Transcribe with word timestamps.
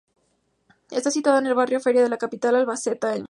Está 0.89 1.11
situada 1.11 1.37
en 1.37 1.45
el 1.45 1.53
barrio 1.53 1.79
Feria 1.79 2.01
de 2.01 2.09
la 2.09 2.17
capital 2.17 2.55
albaceteña. 2.55 3.19